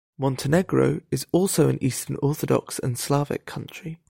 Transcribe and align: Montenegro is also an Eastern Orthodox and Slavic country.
Montenegro 0.17 1.01
is 1.11 1.27
also 1.31 1.69
an 1.69 1.77
Eastern 1.79 2.15
Orthodox 2.23 2.79
and 2.79 2.97
Slavic 2.97 3.45
country. 3.45 3.99